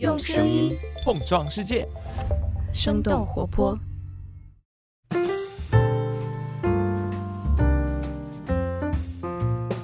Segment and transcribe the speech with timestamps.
[0.00, 1.86] 用声音碰撞世界，
[2.72, 3.78] 生动活泼。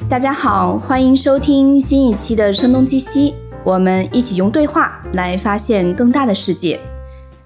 [0.09, 3.31] 大家好，欢迎收听新一期的《声东击西》，
[3.63, 6.81] 我们一起用对话来发现更大的世界。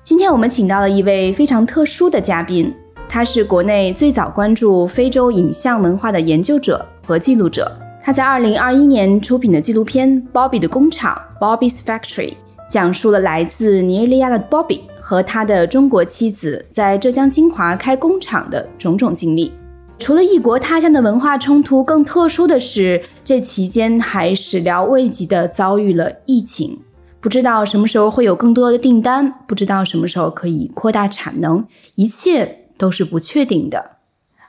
[0.03, 2.75] 今天我们请到了一位非常特殊的嘉宾，
[3.07, 7.71] 他是国内最早关注非洲影像文化的研究者和记录者。
[8.03, 12.35] 他在2021年出品的纪录片《Bobby 的工厂》（Bobby's Factory）
[12.69, 19.53] 讲述了来自尼日利亚的 Bobby 和他的中国妻子在浙江金华开工厂的种种经历。
[19.99, 26.81] 除了异国他乡的文化冲突，更特殊的是，这期间还始料未及的遭遇了疫情，
[27.21, 33.93] 不知道什么时候会有更多的订单，不知道什么时候可以扩大产能，一切都是不确定的。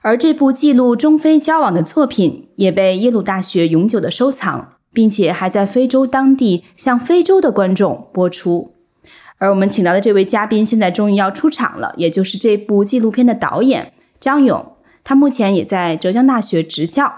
[0.02, 8.74] 而这部记录中非交往的作品，也被耶鲁大学永久的收藏，并且还在非洲当地向非洲的观众播出。
[9.38, 14.78] 而我们请到的这位嘉宾，现在终于要出场了，也就是这部纪录片的导演张勇。
[15.04, 17.14] 他目前也在浙江大学执教，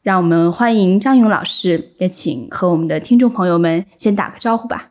[0.00, 4.90] 让我们欢迎张勇老师，也请和我们的听众朋友们先打个招呼吧。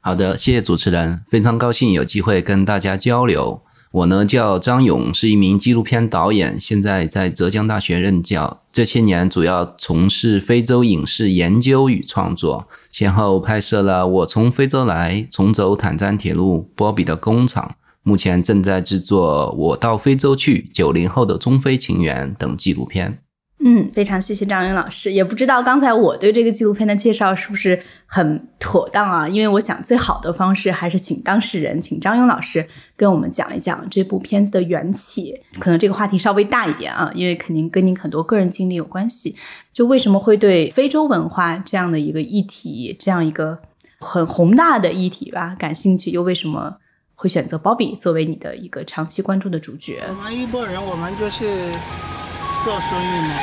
[0.00, 3.63] 好的，谢谢主持人，非常高兴有机会跟大家交流。
[3.94, 8.60] 我呢叫张勇，是一名纪录片导演，现在在浙江大学任教。
[8.72, 17.76] 这些年主要从事非洲影视研究与创作，先后拍摄了《我从非洲来》《重走坦赞铁路》《波比的工厂》。
[18.02, 23.20] 目前正在制作《我到非洲去》九零后的中非情缘等纪录片。
[23.66, 25.10] 嗯，非常谢谢张勇老师。
[25.10, 29.26] 也不知道刚才我对这个纪录片的介绍是不是很妥当啊？
[29.26, 35.40] 因为我想最好的方式还是请当事人，请张勇老师跟我们讲一讲这部片子的缘起。
[35.58, 39.34] 可能这个话题稍微大一点啊，因为肯定跟您很多个人经历有关系。
[39.72, 43.58] 就为什么会对非洲文化这样的一个议题，这样一个
[43.98, 46.10] 很宏大的议题吧感兴趣？
[46.10, 46.76] 又为什么？
[47.16, 50.02] 会选择 Bobby 作为你的一个长期关注的主角。
[50.08, 51.70] 我们一拨人，我们就是
[52.64, 53.34] 做生意嘛。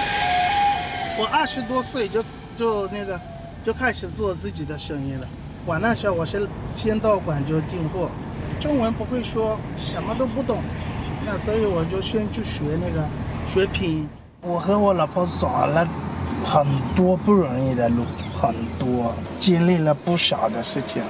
[1.20, 2.24] 我二十多岁就
[2.58, 3.20] 就那个
[3.64, 5.28] 就开始做自己的生意了。
[5.64, 8.10] 我那时候我是签到馆就进货，
[8.60, 10.64] 中文不会说，什么都不懂，
[11.24, 13.06] 那所以我就先去学那个
[13.48, 14.10] 学拼。
[14.42, 15.88] 我和我老婆走了
[16.44, 16.66] 很
[16.96, 18.04] 多不容易的路，
[18.42, 21.04] 很多经历了不少的事情。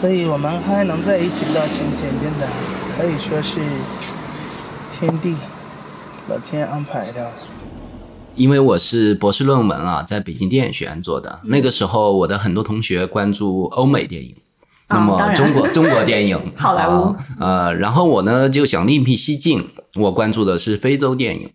[0.00, 2.48] 所以我们还能在一起到今天，真的
[2.96, 3.60] 可以说是
[4.90, 5.36] 天地
[6.28, 7.30] 老天安排的。
[8.34, 11.40] 因为我是博士论文啊，在北京电影学院做的。
[11.44, 14.34] 那个时候，我的很多同学关注欧美电影，
[14.88, 21.50] 那么中国 中国电影好莱坞，呃，然后我呢就想另辟蹊径，我关注的是非洲电影。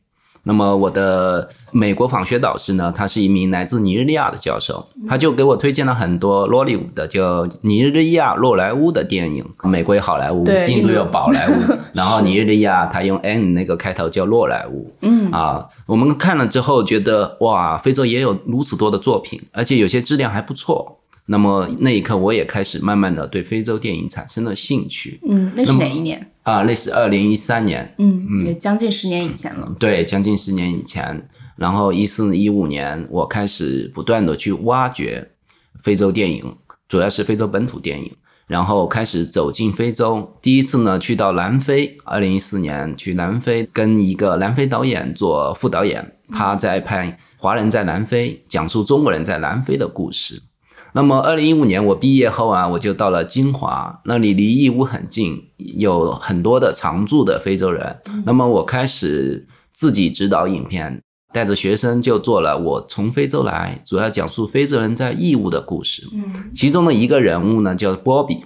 [0.49, 9.45] 那么我的美国访学导师呢，他是一名来自尼日利亚的教授，他就给我推荐了很多洛里坞的，就尼日利亚洛莱坞的电影。
[9.65, 11.53] 美国有好莱坞，印度有宝莱坞，
[11.93, 14.91] 然后尼日利亚他用 N 那个开头叫洛莱坞。
[15.05, 20.98] 嗯啊，我们看了之后觉得哇，非洲也有如此多的作品，而且有些质量还不错。
[21.31, 25.19] 那么那一刻，我也开始慢慢的对非洲电影产生了兴趣。
[25.29, 26.31] 嗯，那是哪一年？
[26.41, 27.94] 啊，那是二零一三年。
[28.00, 29.75] 嗯嗯，也将近十年以前了。
[29.78, 31.29] 对，将近十年以前。
[31.56, 35.29] 然后一四一五年，我开始不断的去挖掘
[35.84, 36.56] 非洲电影，
[36.88, 38.12] 主要是非洲本土电影。
[38.47, 47.07] 然后开始走进非洲，第一次呢去到南非，二零一四年去南非，跟一个南非导演做副导演，他在拍
[47.38, 50.41] 《华人在南非》，讲述中国人在南非的故事。
[50.94, 57.97] 那么，二零一五年我毕业后啊，我就到了金华，那里离义乌很近，有很多的常住的非洲人。
[58.25, 61.01] 那么，我开始自己指导影片，
[61.31, 66.07] 带着学生就做了《我从非洲来》，主要讲述非洲人在义乌的故事。
[66.11, 68.44] 嗯，其中的一个人物呢叫波比，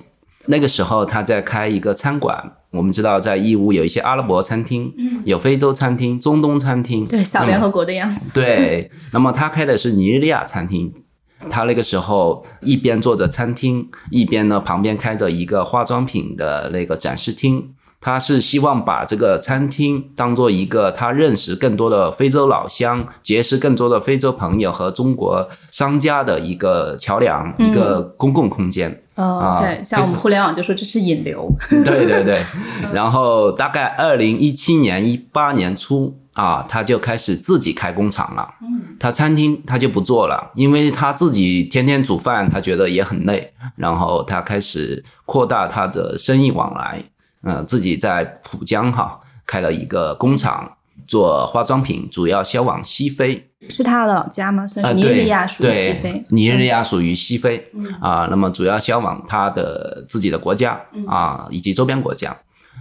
[0.48, 2.54] 那个时候他在开一个餐馆。
[2.72, 4.92] 我们知道，在义乌有一些阿拉伯餐厅，
[5.24, 8.34] 有非洲餐厅、中东餐厅，对，小联合国的样子。
[8.34, 10.92] 对，那么他开的是尼日利亚餐厅。
[11.50, 17.74] 他那个时候一边做着餐厅，一边呢旁边开着一个化妆品的那个展示厅。
[18.04, 29.02] 他是希望把这个餐厅当做一个他认识更多的非洲老乡、结识更多的非洲朋友和中国商家的一个桥梁，一个公共空间。
[29.16, 31.50] 哦，对，像我们互联网就说这是引流。
[31.86, 32.44] 对对对，
[32.94, 36.20] 然后大概二零一七年、一八年初。
[36.34, 38.50] 啊，他就开始自己开工厂了。
[38.60, 43.54] 嗯，他餐厅他就不做了，因为他自己天天煮饭，他觉得也很累。
[43.76, 47.04] 然后他开始扩大他的生意往来，
[47.44, 50.78] 嗯，自己在浦江哈开了一个工厂。
[51.06, 53.50] 做化妆品，主要销往西非。
[53.68, 54.66] 是他的老家吗？
[54.95, 56.25] 尼日利亚属于西非对。
[56.30, 62.36] 尼日利亚属于西非嗯啊，那么主要销往他的自己的国家嗯啊，以及周边国家。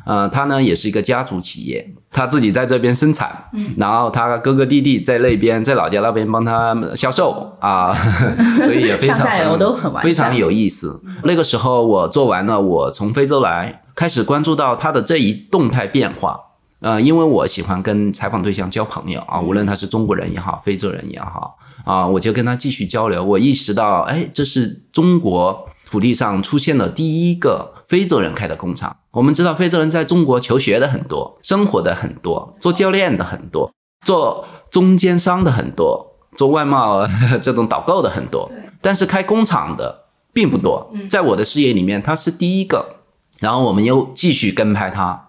[0.04, 7.92] 呃，他呢也是一个家族企业，他自己在这边生产，嗯然后他哥哥弟弟在那边，在老家那边帮他销售啊，
[8.62, 9.60] 所以也非常
[10.00, 11.02] 非常有意思。
[11.24, 16.38] 那个时候我做完了，我从非洲来，开始关注到他的这一动态变化。
[16.80, 23.22] 呃，因为我喜欢跟采访对象交朋友啊，无论他是中国人也好，非洲人也好啊，我就跟他继续交流。
[23.22, 28.96] 我意识到，哎，这是中国土地上出现的第一个非洲人开的工厂。
[29.12, 33.72] 我们知道，非洲人在中国求学的很多，生活的很多，做教练的很多，
[34.04, 37.06] 做中间商的很多，做外贸
[37.40, 38.50] 这种导购的很多，
[38.80, 40.92] 但是开工厂的并不多。
[41.08, 42.96] 在我的视野里面，他是第一个。
[43.42, 45.20] 然后我们又继续跟拍他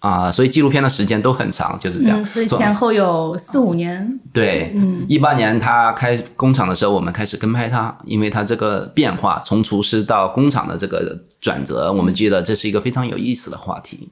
[0.00, 2.20] 啊，所以纪录片的时间都很长，就是这样。
[2.20, 4.20] 嗯，所以前后有四五年。
[4.32, 14.10] 对，嗯一八年他开工厂的时候，我们开始跟拍他，因为他这个变化从厨师到工厂的这个转折，我们觉得这是一个非常有意思的话题。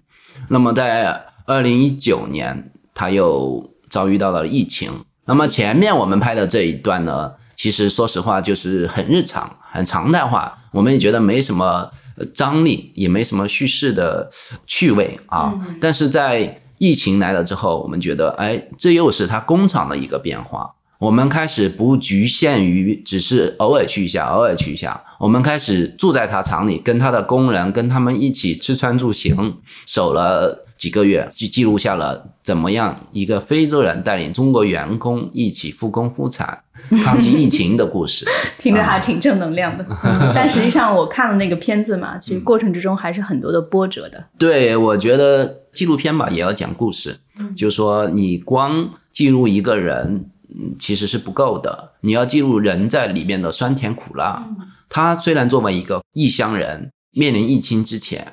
[0.49, 4.91] 那么在二零一九年，他又遭遇到了疫情。
[5.27, 14.31] 那么前面我们拍的这一段呢，其实说实话就是很日常、很常态化，我们也觉得没什么呃张力，也没什么叙事的
[14.67, 15.53] 趣味啊。
[15.79, 20.71] 但是在疫情来了之后，我们觉得，哎，这又是他工厂的一个变化。
[21.01, 36.59] 我们开始不局限于只是偶尔去一下，偶尔去一下，我们开始住在他厂里，跟他的工人，跟他们一起吃穿住行，守了几个月，去记录下了怎么样一个非洲人带领中国员工一起复工复产、
[37.05, 38.25] 抗击疫情的故事。
[38.57, 44.25] 听着还挺正能量的， 嗯但实际上我看了那个片子嘛，其实过程之中还是很多的波折的。
[44.39, 47.19] 对，我觉得纪录片吧也要讲故事，
[47.55, 54.43] 就是说你光记录一个人，嗯，其实是不够的，你要记录人在里面的酸甜苦辣。
[54.89, 58.27] 他虽然作为一个异乡人，面临疫情之前，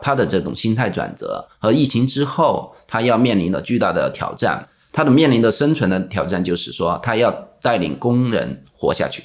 [0.00, 7.30] 他的这种心态转折和疫情之后，他要面临的巨大的挑战，他的面临的生存的挑战就是说，他要
[7.62, 9.24] 带领工人活下去，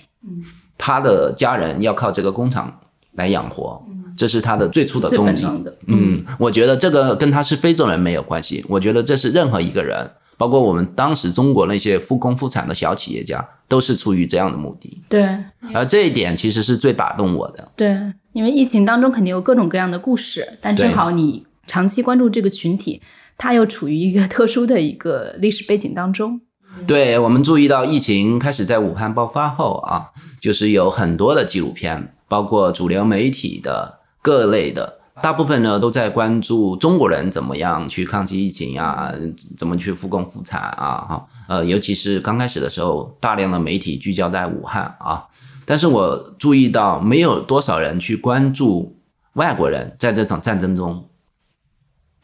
[0.77, 2.80] 他的家人要靠这个工厂
[3.13, 3.81] 来养活，
[4.18, 5.44] 这是他的最初的动机。
[5.44, 15.02] 本能的，嗯，我觉得这个跟他是非洲人没有关系，我觉得这是任何一个人，包括我们当时中国那些复工复产的小企业家，都是出于这样的目的。
[15.10, 15.28] 对
[15.74, 17.72] 而这一点其实是最打动我的。
[17.76, 17.98] 对，
[18.34, 23.02] 因为疫情当中肯定有各种各样的故事，但正好你长期关注这个群体，
[23.38, 26.42] 他又处于一个特殊的一个历史背景当中。
[26.86, 30.12] 对我们注意到疫情开始在武汉爆发后啊，
[30.42, 39.12] 就是有很多的纪录片，包括主流媒体的各类的，大部分呢都在关注中国人怎么样去抗击疫情啊，
[39.57, 45.23] 怎么去复工复产啊，哈，呃，尤其是刚开始的时候，大量的媒体聚焦在武汉啊，
[45.65, 49.00] 但是我注意到没有多少人去关注
[49.33, 51.07] 外国人在这场战争中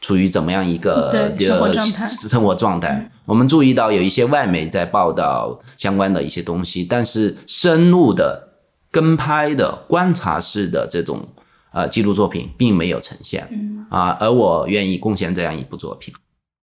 [0.00, 2.06] 处于怎么样一个对生活状态。
[2.06, 3.10] 生活状态。
[3.24, 8.48] 我们注意到有一些外媒在报道相关的一些东西，但是深入的
[8.90, 11.24] 跟拍的观察式的这种
[11.72, 13.48] 呃记录作品并没有呈现
[13.90, 16.12] 啊，而我愿意贡献这样一部作品。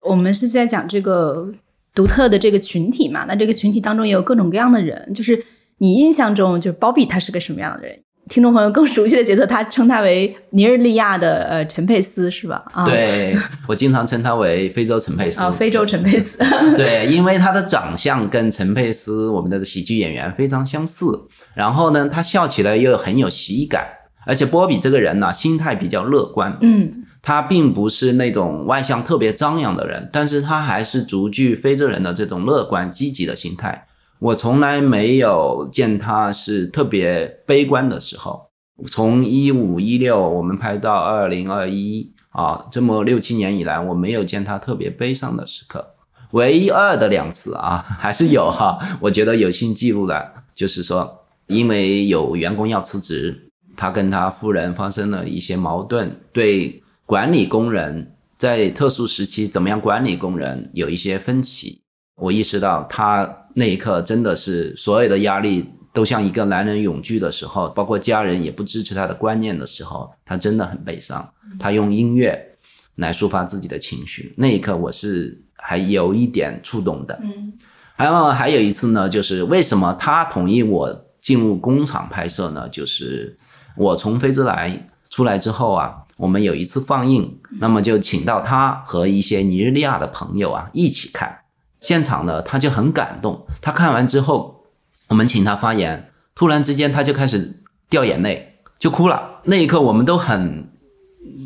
[0.02, 1.52] 我们是在讲这个
[1.94, 5.44] 独特的这个群体嘛，那这个群体当中也有各种各样的人，就是
[5.78, 7.98] 你印象中就是包庇他是个什么样的人？
[8.28, 12.60] 听众朋友更熟悉的角色，他称他为尼日利亚的呃陈佩斯是吧？
[12.72, 13.36] 啊，对
[13.68, 16.38] 我经常称他为非洲陈佩斯啊，非洲陈佩斯，
[16.76, 21.06] 对，因为他的长相跟陈佩斯我们的喜剧演员非常相似，
[21.54, 23.86] 然后呢，他笑起来又很有喜感，
[24.26, 33.86] 而且波比这个人呢，心态比较乐观，嗯他并不是那种外向特别张扬的人，但是他还是逐具非洲人的这种乐观积极的心态。
[34.18, 38.50] 我从来没有见他是特别悲观的时候。
[38.86, 45.94] 从一五一六我们拍到二零二一啊，这么六七年以来，我没有见他特别悲伤的时刻。
[46.32, 53.45] 唯一二的两次啊， 还是有哈，我觉得有幸记录了，就是说，因为有员工要辞职，
[53.76, 61.82] 他跟他夫人发生了一些矛盾，对管理工人在特殊时期怎么样管理工人有一些分歧。
[62.16, 71.28] 我意识到他那一刻真的是所有的压力都像一个男人涌聚的时候，包括家人也不支持他的观念的时候，他真的很悲伤。
[71.58, 72.56] 他用音乐
[72.96, 77.18] 来抒发自己的情绪，那一刻我是还有一点触动的。
[77.22, 77.52] 嗯
[77.96, 82.68] 然后还有一次呢，就是为什么他同意我进入工厂拍摄呢？
[82.68, 83.34] 就是
[83.76, 91.40] 我从非洲来，出来之后啊，我们有一次放映，那么就请到他和一些尼日利亚的朋友啊一起看。
[91.78, 93.46] 现场呢，他就很感动。
[93.60, 94.64] 他看完之后，
[95.08, 99.40] 我们请他发言，突然之间他就开始掉眼泪，就哭了。
[99.44, 100.68] 那一刻我们都很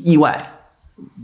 [0.04, 0.52] 意外，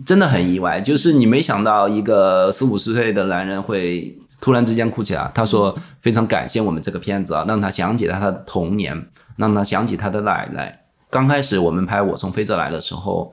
[0.04, 0.80] 真的很意外。
[0.80, 5.30] 就是你没想到一个四五十岁的男人会突然之间哭起来。
[5.32, 10.85] 他说非常感谢我们这个片子啊，让他想起了他的童年，让他想起他的奶奶。
[11.10, 13.32] 刚开始我们拍《我从非洲来》的时候，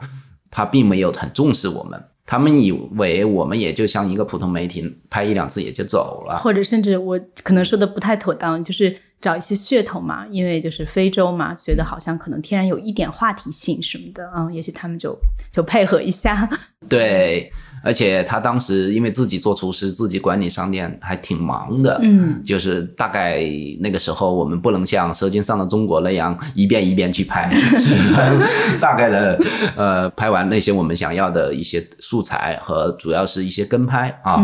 [0.51, 2.01] 他并没有很重视我们。
[2.25, 15.17] 他们以为我们也就像一个普通媒体拍一两次也就走了，或者甚至我可能说的不太妥当，就是找一些噱头嘛，因为就是非洲嘛，觉得好像可能天然有一点话题性什么的嗯，也许他们就
[15.51, 16.49] 就配合一下，
[16.89, 17.49] 对。
[17.85, 21.99] 而且他当时因为自己做厨师，自己管理商店，还挺忙的。
[22.01, 23.43] 嗯，就是大概
[23.81, 28.41] 那个时候，我们不能像《舌尖上的中国》那样一遍一遍去拍， 只能
[28.79, 29.37] 大概的
[29.75, 34.41] 呃拍完那些我们想要的一些素材和主要是一些跟拍啊，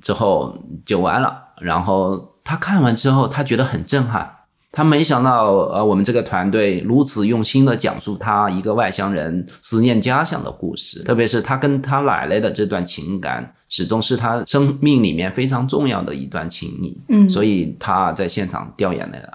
[0.00, 1.36] 之后就完了。
[1.60, 4.30] 然后他看完之后，他觉得很震撼。
[4.70, 17.02] 他没想到，呃，我们这个团队如此用心的讲述他一个外乡人思念家乡的故事，特别是他跟他奶奶的这段情感，始终是他生命里面非常重要的一段情谊。
[17.08, 19.30] 嗯，所以他在现场掉眼泪了。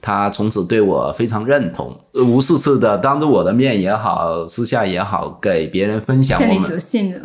[0.00, 6.62] 他从此对我非常认同，无数次的当着我的面也好，私下也好，给别人分享我们，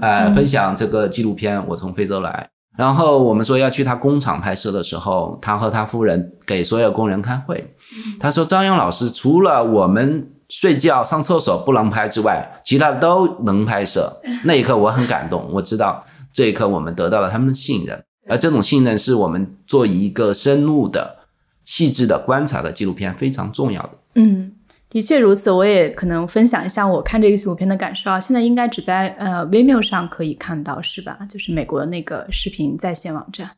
[0.01, 1.63] 哎，分享这个纪录片。
[1.67, 2.49] 我从非洲来。
[2.77, 7.75] 然后我们说要去他工厂拍摄的时候，他和他夫人给所有工人开会。
[8.19, 14.21] 他说：“张勇老师除了我们睡觉、上厕所不能拍之外，其他的都能拍摄。
[14.45, 21.17] ”那一刻我很感动，我知道这一刻我们得到了他们的信任，而这种信任是我们做一个深入的、
[21.65, 23.89] 细致的观察的纪录片非常重要的。
[24.15, 24.53] 嗯。
[24.91, 28.19] 的确如此，我也可能分享一下我看这个纪录片的感受啊。
[28.19, 31.17] 现在应该只在呃 Vimeo 上可以看到，是吧？
[31.29, 33.49] 就是美国的那个视频在线网站。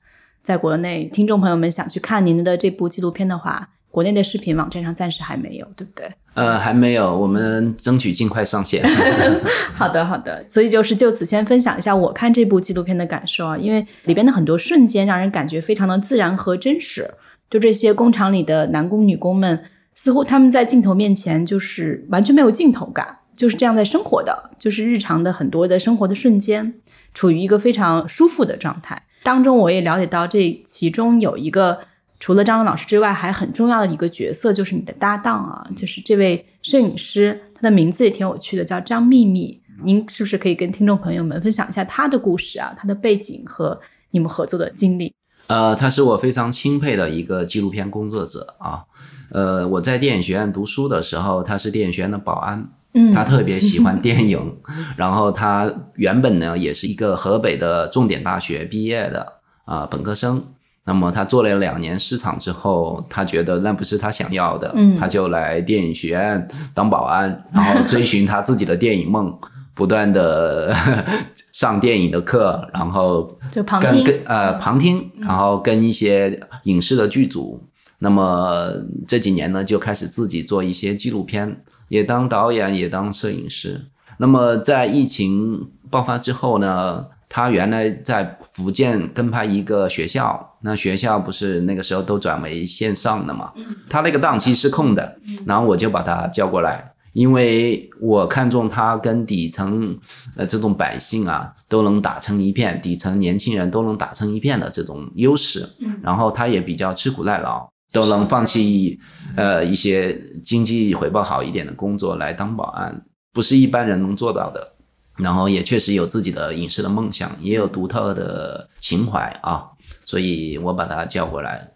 [0.43, 6.07] 在国内，听众朋友们想去看您的这部纪录片的话，国内的视频网站上暂时还没有，对不对？
[6.35, 8.87] 呃，还没有，我们争取尽快上线。
[9.73, 10.45] 好的，好的。
[10.47, 17.09] 所以就是就此先分享一下我看这部纪录片的感受啊，因为里边的很多瞬间让人感觉非常的自然和真实。
[17.49, 19.59] 就这些工厂里的男工女工们。
[19.93, 26.73] 似乎他们在镜头面前就是完全没有镜头感，就是这样在生活的，就是日常的很多的生活的瞬间，
[27.13, 29.57] 处于一个非常舒服的状态当中。
[29.57, 31.79] 我也了解到，这其中有一个
[32.19, 39.61] 除了张文老师之外，还很重要的一个角色，就是你的搭档啊，就是这位摄影师，他的名字也挺有趣的，叫张秘密。
[39.83, 43.79] 您是不是可以跟听众朋友们分享一下他的故事啊，他的背景和
[44.11, 45.13] 你们合作的经历？
[45.47, 48.85] 呃，他是我非常钦佩的一个纪录片工作者啊。
[49.33, 54.55] 呃，我在电影学院读书的时候，他是电影学院的保安，嗯，他特别喜欢 电影，
[54.95, 59.27] 然后他原本呢也是一个河北的重点大学毕业的
[59.65, 60.43] 啊本科生，
[60.85, 69.35] 那么他做了两年市场之后，他觉得那不是他想要的，嗯，他就来电影学院当保安，然后追寻他自己的电影梦，
[69.73, 70.71] 不断的
[71.51, 77.59] 上电影的课，然后就旁听，呃旁听，然后跟一些影视的剧组。
[78.03, 78.69] 那么
[79.07, 83.85] 这几年呢，就开始自己做一些纪录片，也当导演，也当摄影师。
[84.17, 93.53] 那么在疫情爆发之后呢，他原来在福建跟拍一个学校，那学校不是那个时候都转为线上的嘛？
[93.89, 95.17] 他那个档期是空的，
[95.47, 99.97] 然后我就把他叫过来，因为我看中他跟底层
[100.35, 105.69] 呃这种百姓啊都能打成一片，底层年轻人都能打成一片的这种优势，
[106.01, 107.71] 然后他也比较吃苦耐劳。
[107.93, 108.99] 都能放弃，
[109.37, 114.73] 呃，一些经济回报好一点的工作来当保安，不是一般人能做到的。
[115.17, 119.69] 然后也确实有自己的影视的梦想，也有独特的情怀啊。
[120.05, 121.71] 所以我把他叫过来，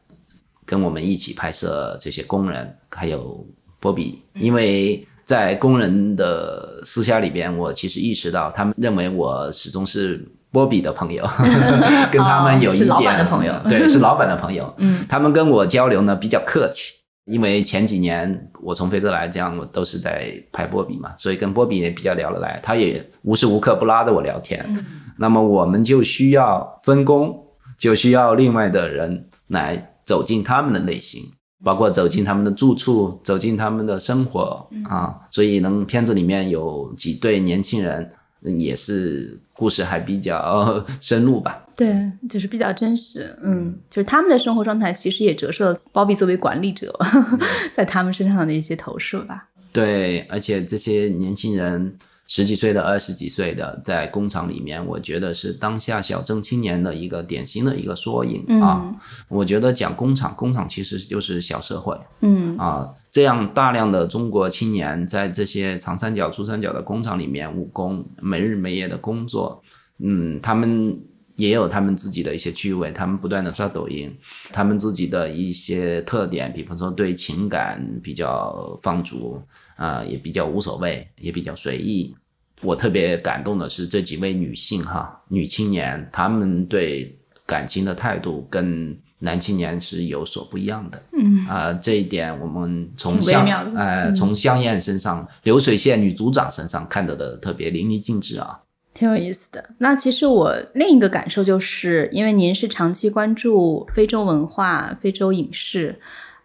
[0.66, 3.46] 跟我们一起拍摄这些工人，还有
[3.80, 4.24] 波比。
[4.34, 10.28] 因为在工人的私下里边，我其实意识到，他们认为我始终是。
[10.52, 11.24] 波比的朋友，
[12.12, 14.74] 跟他们有一点，是老板的朋友，对，是老板的朋友。
[14.80, 16.94] 嗯，他们跟我交流呢比较客气，
[17.26, 22.60] 因为前几年我从非洲来，这样我都是在拍波比嘛，所以跟波比也比较聊得来。
[22.64, 24.64] 他也无时无刻不拉着我聊天。
[24.70, 24.86] 嗯，
[25.18, 27.38] 那么我们就需要分工，
[27.78, 31.22] 就需要另外的人来走进他们的内心，
[31.64, 35.20] 包括走进他们的住处，走进他们的生活啊。
[35.30, 38.10] 所以能片子里面有几对年轻人。
[38.42, 46.98] 也是故事还比较深入吧，对，就是比较真实，嗯，就是他们的生活状态其实也折射了包庇作为管理者
[47.74, 49.48] 在他们身上的一些投射吧。
[49.74, 51.96] 对，而且这些年轻人
[52.28, 58.82] 十几岁的、二十几岁的，在工厂里面，我觉得是当下小镇青年的一个典型的一个缩影啊。
[58.84, 58.96] 嗯
[59.30, 62.94] 我觉得讲工厂，工厂其实就是小社会嗯啊。
[63.12, 69.64] 这样大量的中国青年在这些长三角、珠三角的工厂里面务工，没日没夜的工作，
[70.00, 71.00] 嗯，他们
[71.38, 74.14] 也有他们自己的一些趣味，他们不断的刷抖音，
[74.52, 79.40] 他们自己的一些特点，比方说对情感比较放逐，
[79.76, 82.14] 啊、也比较无所谓，也比较随意。
[82.62, 87.16] 我特别感动的是这几位女性哈，女青年，她们对
[87.46, 91.04] 感情的态度跟男青年是有所不一样的。
[91.14, 98.60] 嗯啊、这一点我们从香呃嗯从香艳身上、流水线女组长身上看到的特别淋漓尽致啊。
[98.98, 99.64] 挺有意思的。
[99.78, 105.96] 那其实我另一个感受就是，因为您是长期关注非洲文化、非洲影视，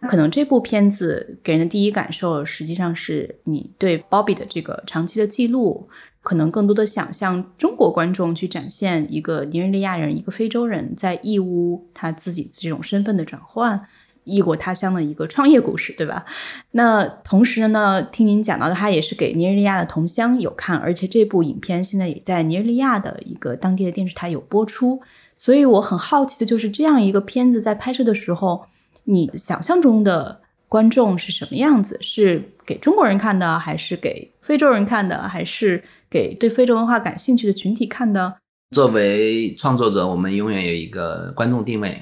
[0.07, 5.89] 可能这部片子给人的第一感受，实际上是你对 Bobby 的这个长期的记录，
[6.21, 13.83] 可能更多的想象中国观众去展现一个尼日利亚人、一个非洲人在义乌他自己这种身份的转换。
[14.23, 16.25] 异国他乡的一个创业故事，对吧？
[16.71, 25.01] 那同时呢，听您讲到的，他也是给尼日利亚的同乡有看，而且这部影片现在也在尼日利亚的一个当地的电视台有播出。
[25.37, 28.65] 所以我很好奇的就是，这样一个片子在拍摄的时候，
[29.03, 30.39] 你想象中的
[30.69, 31.97] 观众是什么样子？
[31.99, 38.35] 是给中国人看的，还是给非洲人看的，还是给对非洲文化感兴趣的群体看的？
[38.71, 42.01] 作为创作者，我们永远有一个观众定位。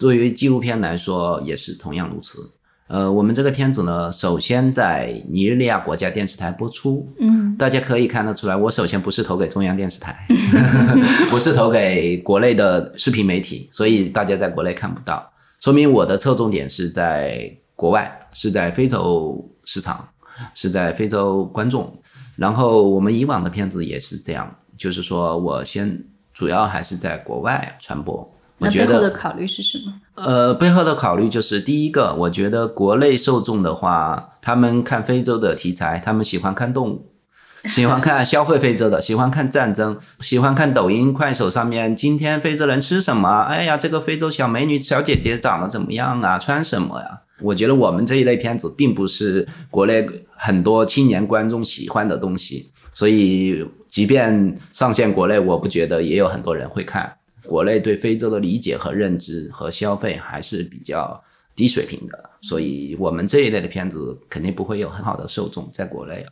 [0.00, 2.38] 作为纪录片来说，也是同样如此。
[2.86, 10.26] 呃，我们这个片子呢，首先在尼日利亚国家电视台播出，嗯大家可以看得出来，我首先不是投给中央电视台，
[11.28, 15.30] 不是投给国内的视频媒体，所以大家在国内看不到，
[15.60, 20.08] 说明我的侧重点是在国外，是在非洲市场，
[20.54, 21.94] 是在非洲观众。
[22.36, 26.02] 然后我们以往的片子也是这样，就是说我先
[26.32, 28.26] 主要还是在国外传播。
[28.60, 29.94] 我那觉得背后的考虑是什么？
[30.14, 37.10] 呃，背后的考虑就是第一个，我觉得国内受众的话，他们看非洲的题材，他们喜欢看动物，
[37.64, 43.40] 喜欢看消费非洲的，喜欢看战争，喜欢看抖音、快手上面今天非洲人吃什么？
[43.44, 46.38] 哎呀，这个非洲小美女、小姐姐长得怎么样啊？
[46.38, 47.22] 穿什么呀？
[47.40, 57.10] 我觉得我们这一类片子并不是国内很多青年观众喜欢的东西，所以即便上线国内，我不觉得也有很多人会看。
[57.46, 61.22] 国内对非洲的理解和认知和消费还是比较
[61.54, 66.24] 低水平的，所以我们这一类的片子肯定不会有很好的受众在国内。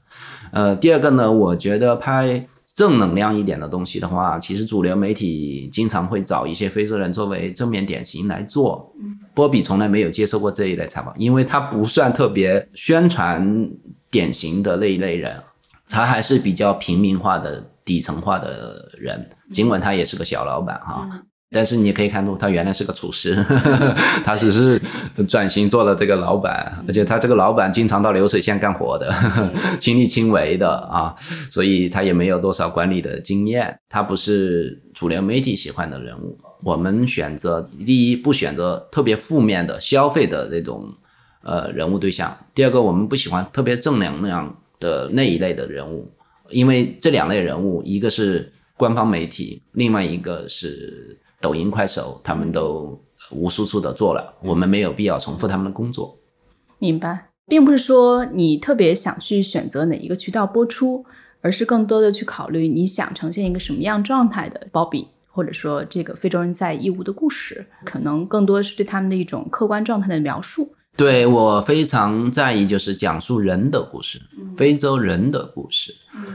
[0.53, 8.95] 呃，第二个呢，我觉得拍正能量一点的东西的话，其实主流媒体经常会找一些非洲人作为正面典型来做。
[9.35, 13.71] 波比从来没有接受过这一类采访，因为他不算特别宣传
[14.11, 15.41] 典型的那一类人，
[15.89, 19.29] 他还是比较平民化的、底层化的人。
[19.53, 21.09] 尽管他也是个小老板哈，
[21.51, 23.35] 但是你可以看出他原来是个厨师，
[24.25, 24.81] 他只是
[25.27, 29.11] 转型做了这个老板，而且他这个老板经常到流水线干活的，
[29.81, 31.15] 亲力亲为的啊，
[31.51, 36.39] 所以他也没有多少管理的经验，他不是主流媒体喜欢的人物。
[36.63, 40.93] 我们选择第一不选择特别负面的消费的那种
[41.43, 46.11] 呃人物对象，第二个我们不喜欢特别正能量的那一类的人物，
[46.51, 52.97] 因为这两类人物一个是官方媒体，另外一个是抖音、快手，他们都
[53.33, 56.17] 无数处的做了，我们没有必要重复他们的工作。
[56.79, 61.05] 明白，并不是说你特别想去选择哪一个渠道播出，
[61.41, 70.73] 而是更多的去考虑你想呈现一个什么样状态的鲍比或者说这个非洲人在义乌的故事，可能更多是对他们的一种客观状态的描述。
[70.99, 74.21] 对我非常在意，就是讲述人的故事，
[74.57, 75.95] 非洲人的故事。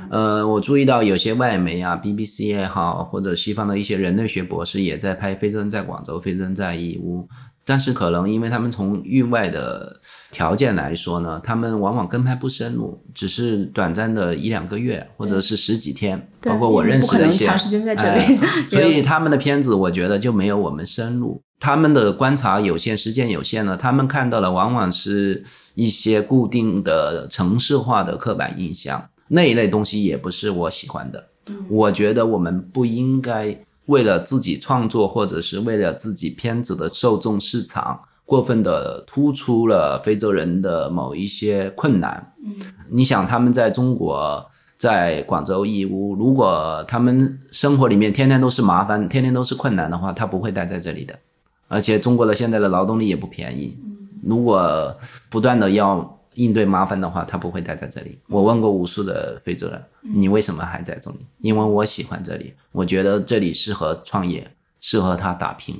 [0.10, 7.23] 呃，我注意到有些外媒啊，BBC 也好，或者西方的一些人类学博士也在拍《非洲人在广州》《非洲人在义乌》，
[7.65, 9.99] 但是可能因为他们从域外的
[10.32, 16.30] 条件来说呢，他们往往跟拍不深入，只是短暂的一两个月，或者是十几天。
[16.39, 18.39] 包括我认识的一些，不可能长时间在这里哎
[18.71, 21.41] 所以他们的片子，我觉得就没有我们深入。
[21.63, 25.45] 他们的观察有限，时间有限呢，他们看到的往往是
[25.76, 31.30] 一些固定的城市化的刻板印象，那一类东西也不是我喜欢的。
[31.69, 42.34] 我觉得我们不应该为了自己创作，或者是为了自己片子的受众市场，过分的突出了非洲人的某一些困难。
[42.91, 44.45] 你想，他们在中国，
[44.76, 51.17] 在广州、义乌，如果他们生活里面天天都是麻烦，天天都是困难的话，他不会待在这里的。
[51.73, 53.75] 而且中国的现在的劳动力也不便宜，
[54.21, 54.95] 如果
[55.27, 58.19] 不断的要应对麻烦的话，他不会待在这里。
[58.27, 61.17] 我问过无数的非洲人，你为什么还在这里？
[61.39, 64.47] 因为我喜欢这里，我觉得这里适合创业，
[64.81, 65.75] 适合他打拼，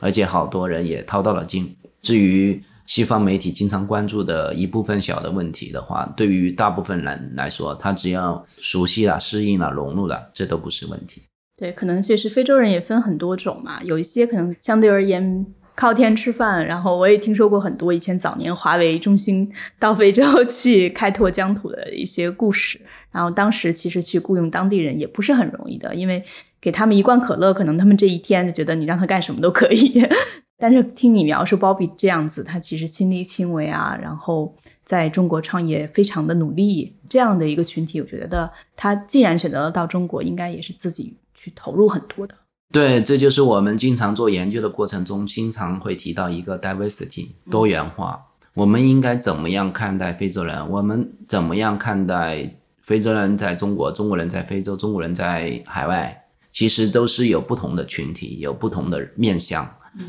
[0.00, 1.74] 而且好多人也掏到了金。
[2.02, 11.22] 至于西方媒体经常关注的一部分小的问题的话，对于大部分人来说，他只要熟悉了、适应了、融入了，这都不是问题。
[11.58, 15.46] 对，可能确实非洲人也分很多种嘛，有一些可能相对而言。
[15.80, 22.80] 靠天吃饭，然后我也听说过很多以前早年华为中心到非洲去 开拓疆土的一些故事。
[23.12, 26.20] 然后当时其实去雇佣当地人也不是很容易的，因为
[26.60, 30.04] 给他们一罐可乐，可能他们这一天就觉得你让他干什么都可以。
[30.58, 34.52] 但是听你描述包比这样子，他其实亲力亲为啊，然后
[34.84, 42.34] 在中国创业非常的努力，这样的一个群体，我觉得他既然选择了到中国，应该也是自己去投入很多的。
[42.70, 48.26] 对，这就是我们经常做研究的过程中，经常会提到一个 diversity 多元化。
[48.52, 50.68] 我们应该怎么样看待非洲人？
[50.68, 56.24] 我们怎么样看待非洲人在中国、中国人在非洲、中国人在海外？
[56.52, 59.66] 其实都是有不同的群体，有不同的面相，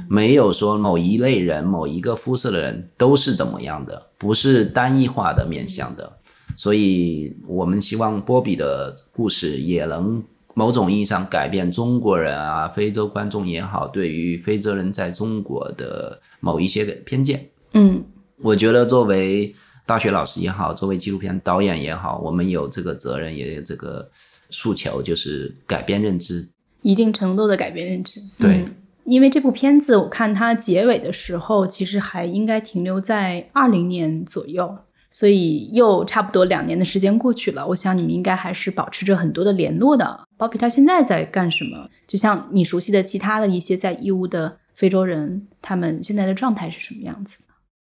[0.09, 6.11] 没有说某一类人、某一个肤色的人都是怎么样的，不是单一化的面向的。
[6.57, 10.21] 所以我们希望波比的故事也能。
[10.59, 17.47] 某种意义上改变中国人啊，非洲观众也好，对于非洲人在中国的某一些个偏见。
[17.71, 18.03] 嗯，
[18.41, 24.11] 我觉得作为大学老师也好，作为纪录片导演也好，我们有这个责任，也有这个
[24.49, 26.49] 诉求，就是改变认知，
[26.81, 28.19] 一定程度的改变认知。
[28.37, 28.67] 对，
[29.05, 34.77] 因为这部片子，我看它结尾的时候，其实还应该停留在二零年左右。
[35.11, 40.27] 所以又差不多两年的时间过去了，我想你们应该还是保持着很多的联络的。
[40.37, 41.89] 包比他现在在干什么？
[42.07, 47.39] 就像你熟悉的其他的一些在义乌的非洲人，他们现在的状态是什么样子？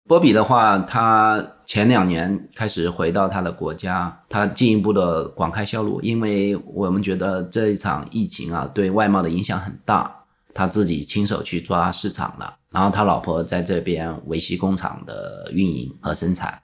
[0.09, 10.15] 波比的话，他前两年开始回到他的国家，他进一步的广开销路，因为我们觉得这一场疫情啊，对外贸的影响很大，
[10.55, 16.57] 他自己亲手去抓市场了，然后他老婆在这边维系工厂的运营和生产。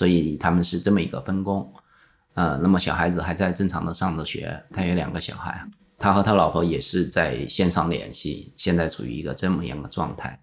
[0.00, 1.70] 所以他们是这么一个分工，
[2.32, 5.62] 呃，那么小孩子还在正常的上着学，他有两个小孩，
[5.98, 10.40] 他和他老婆也是在线上联系，现在处于一个这么样的状态。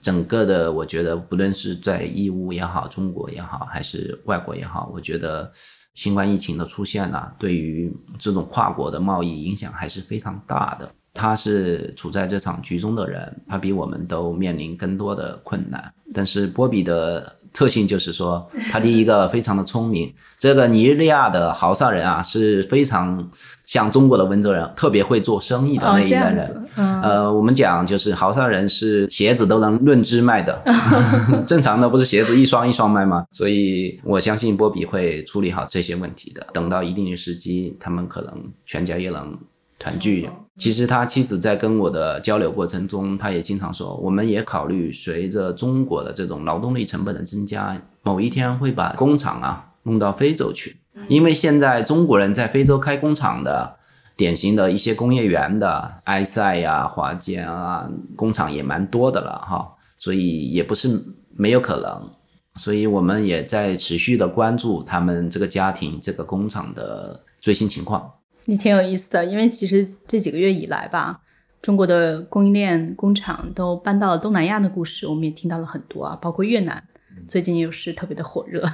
[0.00, 5.52] 整个的，我觉得不论是在义乌也好，中国也好，还是外国也好，我觉得
[5.92, 10.90] 新冠疫情的出现呢，对于这种跨国的贸易影响还是非常大的。
[11.12, 15.92] 他是处在这场局中的人，他比我们都面临更多的困难。
[16.14, 20.12] 但是波比的特性就是说，他第一个非常的聪明。
[20.38, 23.30] 这个尼日利亚的豪萨人啊，是非常
[23.64, 26.66] 像中国的温州人，特别会做生意的那一代人。
[26.76, 30.62] 呃，我们讲就是豪萨人是鞋子都能论只卖的，
[31.48, 33.24] 正常的不是鞋子一双一双卖吗？
[33.32, 36.46] 所以我相信波比会处理好这些问题的。
[36.52, 38.34] 等到一定的时机，他们可能
[38.66, 39.34] 全家也能。
[39.78, 40.28] 团聚。
[40.56, 50.76] 其实他妻子在跟我的交流过程中，他也经常说，我们也考虑随着中国的这种劳动力成本的增加，某一天会把工厂啊弄到非洲去。
[51.08, 53.76] 因为现在中国人在非洲开工厂的，
[54.16, 57.86] 典型的一些工业园的埃塞呀、华坚啊，
[58.16, 60.98] 工厂也蛮多的了哈，所以也不是
[61.34, 62.08] 没有可能。
[62.54, 68.10] 所以我们也在持续的关注他们这个家庭、这个工厂的最新情况。
[68.48, 71.20] 你挺有意思的，因为其实这几个月以来吧，
[71.60, 76.82] 中国的供应链工厂都搬到了东南亚的故事，我们也听到了很多啊，包括越南，
[77.26, 78.64] 最近又是特别的火热。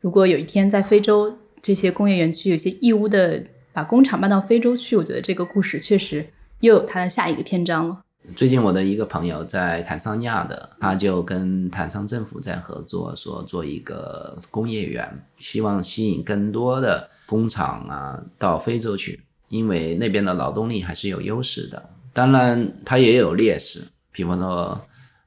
[0.00, 6.24] 如果有一天在非洲这些工业园区有些义乌的把工厂搬到非洲去，我觉得这个故事确实
[6.60, 8.02] 又有它的下一个篇章了。
[8.36, 17.08] 最近我的一个朋友在坦桑尼亚的，他就跟坦桑政府在合作，说做一个工业园，希望吸引更多的。
[17.26, 21.90] 工厂啊，到非洲去，因为那边的劳动力还是有优势的。
[22.12, 24.80] 当然，它也有劣势，比方说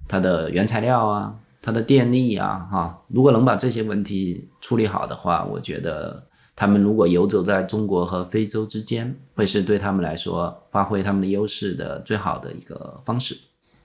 [0.08, 3.02] 它的原材料啊，它的电力啊，哈。
[3.10, 13.38] 如果能把这些问题处理好的话，我觉得他们如果游走在中国和非洲之间，会是对他们来说发挥他们的优势的最好的一个方式。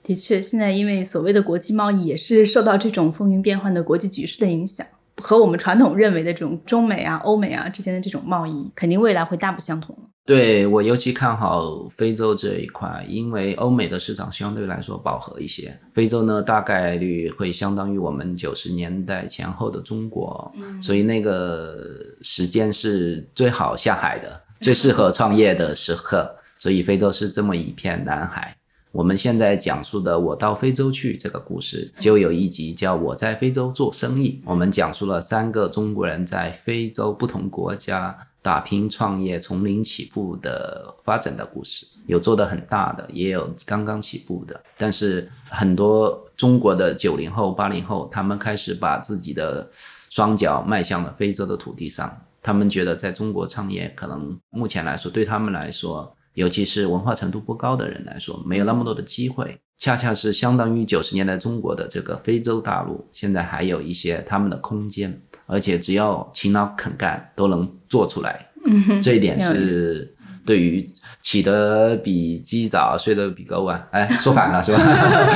[0.02, 4.86] 的确，现在因为所谓的国际贸易也是受到这种风云变幻的国际局势的影响。
[5.24, 9.96] 和我们传统认为的这种中美啊、欧美啊之间的这种贸易，肯定未来会大不相同。
[10.26, 21.74] 对我尤其看好非洲这一块，因为欧美的市场相对来说饱和一些，非洲呢大概率会相当于我们九十年代前后的中国，所以那个
[22.20, 26.36] 时间是最好下海的、最适合创业的时刻。
[26.56, 28.56] 所以非洲是这么一片蓝海，
[28.94, 44.62] 我们现在讲述的《我到非洲去》这个故事，就有一集叫《我在非洲做生意》，我们讲述了三个中国人在非洲不同国家打拼创业、从零起步的发展的故事，有做的很大的，也有刚刚起步的。
[44.78, 49.68] 但是很多中国的九零后、八零后，他们开始把自己的
[50.08, 56.16] 双脚迈向了非洲的土地上，他们觉得在中国创业，可能目前来说对他们来说。
[56.34, 68.48] 尤其是文化程度不高的人来说，没有那么多的机会，恰恰是相当于九十年代中国的这个非洲大陆，现在还有一些他们的空间，而且只要勤劳肯干都能做出来。
[68.66, 74.80] 嗯，这一点是对于起得比鸡早，睡得比狗晚，哎，说反了是吧？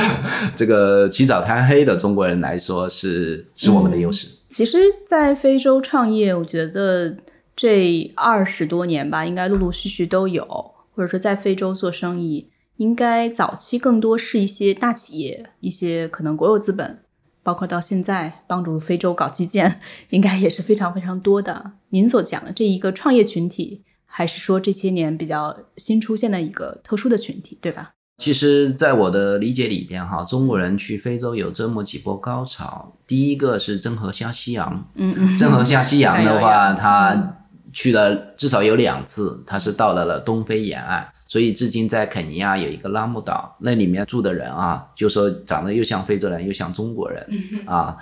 [0.55, 4.27] 这个起早贪黑的中国人来说，是是我们的优势。
[4.49, 7.15] 其实，在非洲创业，我觉得
[7.55, 10.73] 这二十多年吧，应该陆陆续续都有。
[10.99, 16.99] 或者说，在非洲做生意，应该早期更多是一些大企业，一些可能国有资本，
[17.41, 21.71] 包括到现在帮助非洲搞基建，应该也是非常非常多的。
[21.91, 27.91] 您所讲的这一个创业群体，还是说这些年比较新出现的一个特殊的群体，对吧？
[28.17, 32.97] 其实，在我的理解里边，哈，中国人去非洲有这么几波高潮。
[33.07, 37.37] 第一个是郑和下西洋，嗯嗯，郑和下西洋的话， 他。
[37.73, 47.25] 去了至少有两次，他是到了了东非沿岸，所以至今在肯尼亚有一个拉木岛，那里面住的人啊，就说长得又像非洲人又像中国人
[47.65, 47.97] 啊，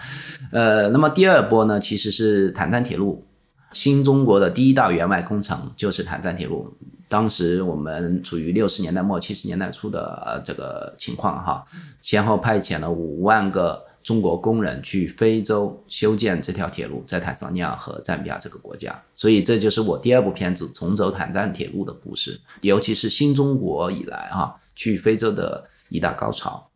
[0.51, 3.25] 呃，那么第二波呢，其实是坦赞铁路，
[3.71, 6.73] 新中国的第一大援外工程就是坦赞铁路，
[7.07, 11.65] 当时我们处于六十年代末七十年代初的这个情况哈，
[12.01, 13.86] 先后派遣了五万个。
[14.07, 26.69] 中国工人去非洲修建这条铁路，在坦桑尼亚和赞比亚这个国家，所以这就是我第二部片子《重走坦赞铁路》的故事，尤其是新中国以来哈去非洲的一大高潮。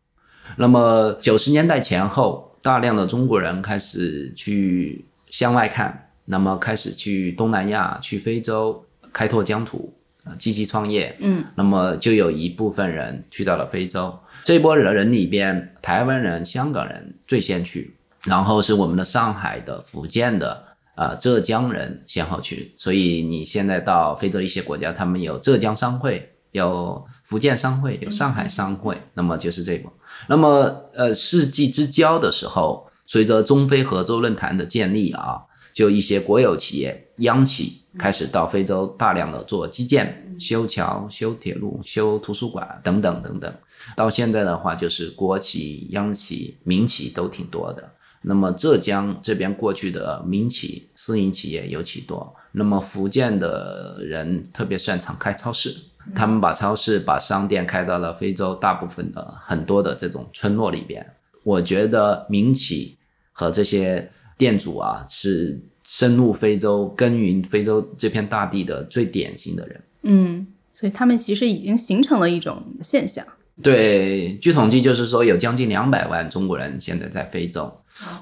[0.58, 9.94] 那么九十年代前后，大量的中国人开始去向外看，那么开始去东南亚、去非洲开拓疆土，
[10.38, 11.16] 积极创业。
[11.20, 14.14] 嗯，那么就有一部分人去到了非洲。
[14.44, 20.64] 这波人里边，台湾人、香港人最先去，然后是我们的上海的、福建的、
[20.96, 22.74] 呃浙江人先后去。
[22.76, 29.92] 所以你现在到非洲一些国家，他们有浙江商会、有福建商会、有上海商会，那么就是这波。
[30.28, 35.40] 那么呃世纪之交的时候，随着中非合作论坛的建立啊，
[35.72, 43.54] 就一些国有企业、央企开始到非洲大量的做基建、修桥、修铁路、修图书馆等等等等。
[43.96, 47.92] 到现在的话，就是国企、央企、民企都挺多的。
[48.24, 52.34] 那么浙江这边过去的民企、私营企业尤其多。
[52.52, 55.74] 那么福建的人特别擅长开超市，
[56.14, 61.04] 他们把超市、把商店开到了非洲大部分的很多的这种村落里边。
[61.42, 62.96] 我觉得民企
[63.32, 69.82] 和这些店主啊，是深入非洲、耕耘非洲这片大地的最典型的人。
[70.02, 73.26] 嗯，所以他们其实已经形成了一种现象。
[73.60, 77.70] 对，据统计就是说有将近两百万中国人现在在非洲，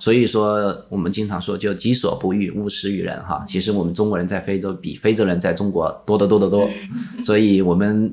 [0.00, 3.44] 所以说我们经常说就己所不欲，勿施于人哈。
[3.46, 6.68] 其实我们中国人在非洲比非洲人在中国多得多得多，
[7.22, 8.12] 所以我们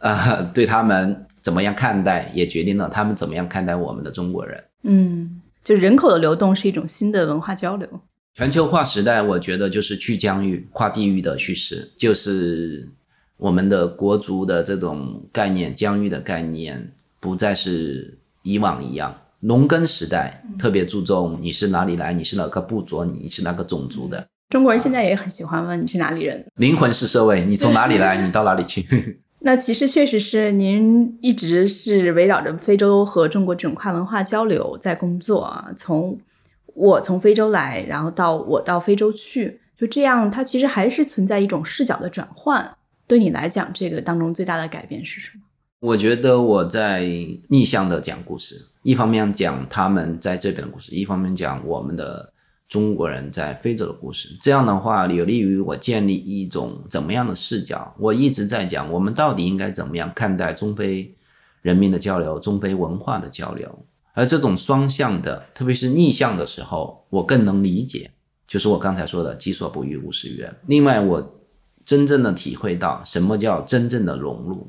[0.00, 4.64] 呃对他们怎么样看待，也决定了他们怎么样看待我们的中国人。
[4.82, 7.88] 嗯，就人口的流动是一种新的文化交流。
[8.34, 12.88] 全球化时代，我觉得就是去疆域、跨地域的叙事，就是。
[13.36, 19.14] 我们的国足的这种概念，疆域的概念，不再是以往一样。
[19.40, 24.26] 农耕时代特别注重你是哪里来，你是哪个部族，你是哪个种族的。
[24.48, 26.44] 中国人现在也很喜欢问你是哪里人。
[26.56, 29.20] 灵魂是社会，你从哪里来，你到哪里去。
[29.40, 35.70] 那其实确实是您一直是围绕着非洲和中国这种跨文化交流在工作啊。
[35.76, 36.18] 从
[36.74, 42.75] 我从非洲来，然后到我到非洲去，就这样，它其实还是存在一种视角的转换。
[43.06, 45.42] 对你来讲，这个当中最大的改变是什么？
[45.78, 47.06] 我觉得我在
[47.48, 52.32] 逆向的讲故事，一方面讲他们在这边的故事，一方面讲我们的
[52.66, 54.36] 中国人在非洲的故事。
[54.40, 57.94] 这样的话，有利于我建立一种怎么样的视角？
[57.98, 61.14] 我一直在讲，我们到底应该怎么样看待中非
[61.60, 63.84] 人民的交流、中非文化的交流？
[64.14, 68.10] 而这种双向的，特别是逆向的时候，我更能理解。
[68.48, 70.56] 就是我刚才说的“己所不欲，勿施于人”。
[70.66, 71.32] 另外，我。
[71.86, 74.68] 真正的体会到什么叫真正的融入，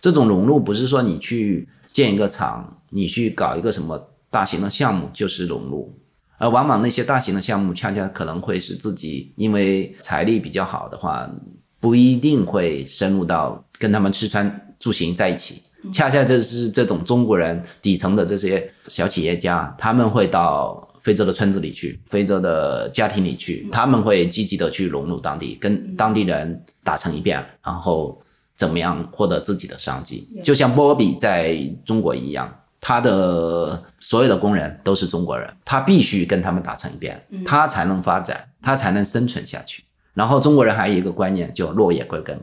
[0.00, 5.96] 这种融入不是说你去建一个厂，你去搞一个什么大型的项目就是融入，
[6.38, 11.30] 而往往那些大型的项目恰恰可能会使自己因为财力比较好的话，
[11.78, 28.20] 不一定会深入到跟他们吃穿住行在一起，恰恰就是这种中国人底层的这些小企业家，他们会到非洲的村子里去，非洲的家庭里去，他们会积极的去融入当地，跟当地人打成一片，然后
[28.56, 32.52] 怎么样获得自己的商机，就像波比在中国一样。
[32.82, 39.84] 他的所有的工人都是中国人，他必须跟他们打成一片，他才能发展，他才能生存下去。
[40.14, 42.42] 然后中国人还有一个观念，就落叶归根，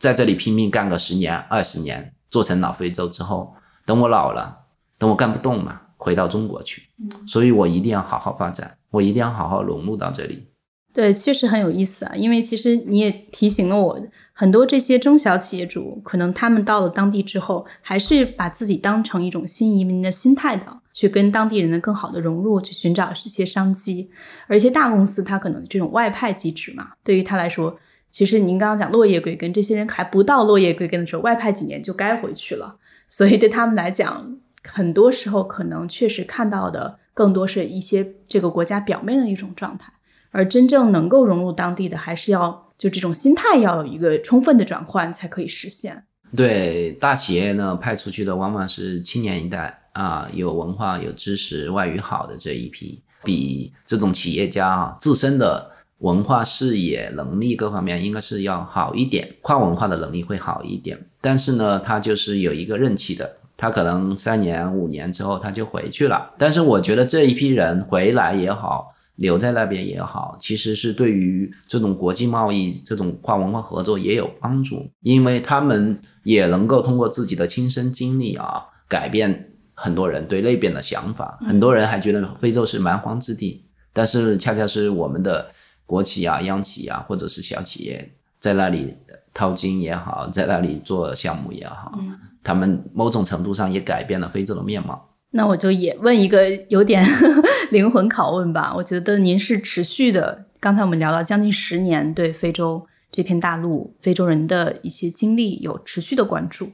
[0.00, 4.58] 在这里拼命干个十年、二十年，做成老非洲之后，等我老了，
[4.98, 6.82] 等我干不动了，回到中国去。
[7.26, 10.46] 所以我一定要好好发展，我一定要好好融入到这里。
[10.94, 14.00] 对，确实很有意思啊，因为其实你也提醒了我，
[14.32, 20.64] 很多这些中小企业主，可能他们到了当地之后，还是把自己当成一种新移民的心态的，
[20.94, 24.08] 去跟当地人的更好的融入，去寻找一些商机。
[24.46, 27.78] 而一些大公司，它可能这种外派机制嘛，对于他来说，
[28.10, 32.78] 其实您刚刚讲落叶归根，这些人还不到落叶归根的时候，外派几年就该回去了，
[33.10, 39.92] 所以对他们来讲，很多时候可能确实看到的更多是一些这个国家表面的一种状态。
[40.32, 46.04] 而真正能够融入当地的，还是要就这种心态要有一个充分的转换，才可以实现。
[46.36, 60.98] 对大企业呢，派出去的往往是青年一代啊，有文化、有知识、外语好的这一批，比这种企业家啊自身的文化视野、能力各方面应该是要好一点，跨文化的能力会好一点。
[61.22, 66.30] 但是呢，他就是有一个任期的，他可能三年、五年之后他就回去了。
[66.36, 68.92] 但是我觉得这一批人回来也好。
[69.16, 81.38] 留在那边也好，其实是对于这种国际贸易、这种跨文化合作也有帮助，因为他们也能够通过自己的亲身经历啊，改变很多人对那边的想法。
[81.48, 83.64] 很多人还觉得非洲是蛮荒之地，
[83.94, 85.46] 但是恰恰是我们的
[85.86, 88.94] 国企啊、央企啊，或者是小企业在那里
[89.32, 91.98] 淘金也好，在那里做项目也好，
[92.46, 95.08] 他们某种程度上也改变了非洲的面貌。
[95.32, 97.04] 那我就也问一个有点
[97.72, 98.72] 灵魂拷问吧。
[98.76, 106.70] 我觉得您是持续的，刚才我们聊到将近十年，对非洲这片大陆、非洲人的一些经历有持续的关注。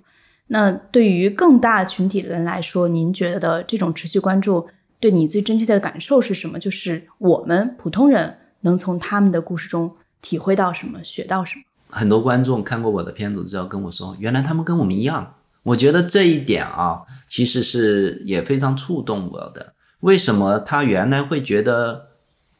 [0.48, 4.68] 那对于更大群体的人来说，您觉得这种持续关注
[5.00, 6.58] 对你最真切的感受是什么？
[6.58, 11.64] 就是我们普通人能从他们的故事中体会到什么、学到什么？
[11.88, 15.34] 很多观众看过我的片子之后跟我说，原来他们跟我们一样。
[15.64, 19.74] 我觉得这一点啊，其实是也非常触动我的。
[20.00, 22.08] 为什么他原来会觉得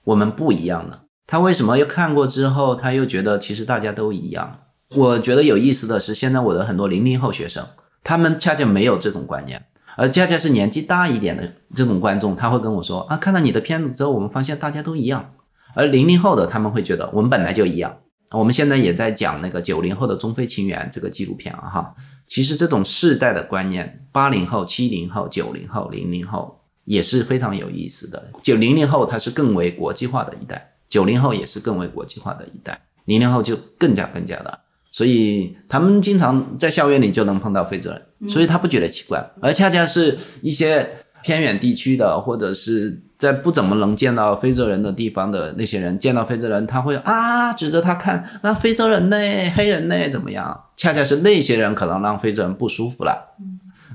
[0.05, 1.01] 我们不一样呢？
[1.27, 4.61] 他为什么又看过之后，他又觉得其实大家都一样？
[4.95, 7.67] 我觉得有意思的是，现在我的很多零零后学生，
[8.05, 9.65] 他们恰恰没有这种观念，
[9.97, 15.33] 而恰恰是年纪大一点的这种观众，他会跟我说啊，看到你的片子之后，我们发现大家都一样。
[15.75, 17.97] 而零零后的他们会觉得我们本来就一样。
[18.33, 21.95] 我们现在也在讲那个九零后的中非情缘这个纪录片啊，哈。
[22.27, 28.31] 其实这种世代的观念，八零后、七零后、九零后、零零后也是非常有意思的。
[28.43, 34.61] 九零零后他是更为国际化的一代，九零后也是更为国际化的一代，零零后就更加更加的。
[34.91, 40.99] 所以他们经常在校园里就能碰到非洲人，所以他不觉得奇怪，而恰恰是一些。
[41.25, 49.17] 偏远地区的，或者是在不怎么能见到非洲人的地方的那些人，见到非洲人，他会啊指着他看，那非洲人呢，
[49.55, 50.65] 黑人呢，怎么样？
[50.77, 53.37] 恰恰是那些人可能让非洲人不舒服了。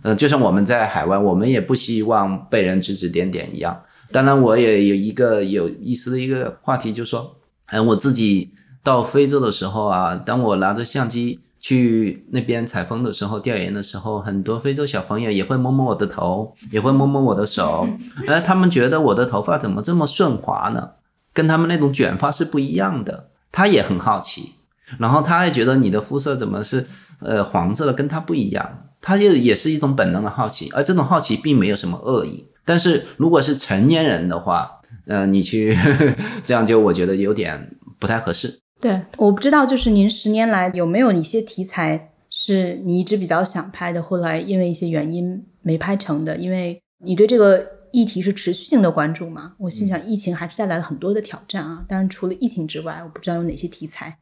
[0.04, 3.82] 嗯，就像我们在海外，我们也不希望被人指指点点一样。
[4.13, 7.36] 当然，我也有一个有意思的一个话题，就是说，
[7.66, 11.42] 嗯，我自己到非洲的时候啊，当我拿着相机。
[11.60, 17.88] 去那边采风的时候，调研的时候，很多非洲小朋友也会摸摸我的头，也会摸摸我的手，
[18.28, 20.91] 哎，他们觉得我的头发怎么这么顺滑呢？
[21.34, 24.54] 跟他们那种卷发是不一样的，他也很好奇。
[24.98, 26.88] 然后他还觉得你的肤色怎么是
[27.20, 32.48] 呃黄色的，跟他不一样，他就也是一种本能的好奇，而这种好奇并没有什么恶意。
[32.63, 35.78] 但是如果是成年人的话，呃，你去
[36.46, 38.62] 这样就我觉得有点不太合适。
[38.80, 46.38] 对，我不知道，就是您十年来有没有一些题材是你一直比较想拍的，后来因为一些原因没拍成的？
[46.38, 49.54] 因为你对这个议题是持续性的关注嘛？
[49.58, 51.84] 我心想，疫情还是带来了很多的挑战啊。
[51.90, 54.16] 当然，除了疫情之外，我不知道有哪些题材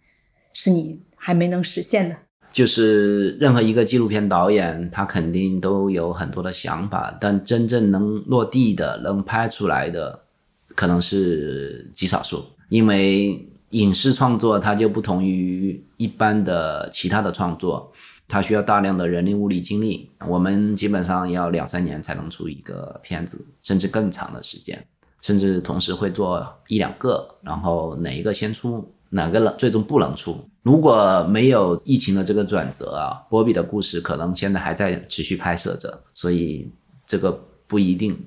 [0.53, 2.15] 是你还没能实现的。
[2.53, 10.17] 就是任何一个纪录片导演，他肯定都有很多的想法，但真正能落地的、能拍出来的，
[10.73, 13.49] 可能是极少数，因为。
[13.75, 17.91] 影视创作它就不同于一般的其他的创作，
[18.25, 20.09] 它需要大量的人力物力精力。
[20.25, 24.81] 我们基本上要两三年才能出一个片子，甚至更长的时间，
[25.19, 30.37] 甚至同时会做一两个，然后哪一个先出，哪个最终不能出。
[30.63, 36.71] 如果没有疫情的这个转折啊，波比的故事可能现在还在持续拍摄着，所以
[37.05, 38.17] 这个不一定。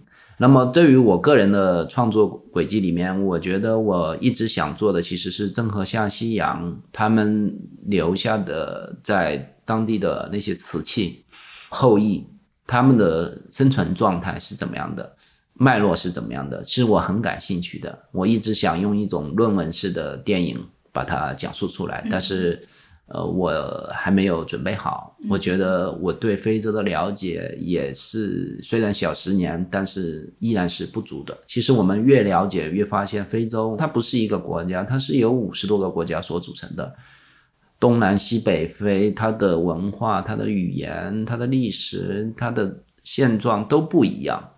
[0.41, 11.24] 那么对于我个人的创作轨迹里面，我觉得我一直想做的其实是郑和下西洋他们留下的在当地的那些瓷器
[11.68, 12.24] 后裔，
[12.66, 15.16] 他们的生存状态是怎么样的，
[15.55, 17.99] 脉络是怎么样的，是我很感兴趣的。
[18.12, 22.66] 我一直想用一种论文式的电影把它讲述出来，但是。
[23.09, 23.50] 呃，我
[23.90, 25.16] 还没有准备好。
[25.30, 31.36] 我觉得我对非洲的了解也是，虽然小十年，但是依然是不足的。
[31.46, 36.94] 其实我们越了解，越发现非洲它不是一个国家，它是由五十多个国家所组成的，
[37.80, 44.50] 东南西北非，它的文化、它的语言、它的历史、它的现状都不一样。